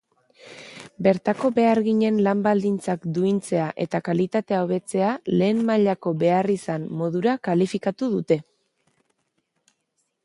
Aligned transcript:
Bertako 1.07 1.49
beharginen 1.57 2.17
lan 2.27 2.41
baldintzak 2.47 3.05
duintzea 3.17 3.67
eta 3.85 4.01
kalitatea 4.07 4.63
hobetzea 4.63 5.13
“lehen 5.35 5.61
mailako 5.69 6.15
beharrizan” 6.25 6.89
modura 7.03 7.37
kalifikatu 7.51 8.11
dute. 8.19 8.41